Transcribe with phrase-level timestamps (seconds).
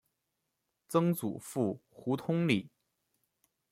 [0.87, 2.71] 曾祖父胡通礼。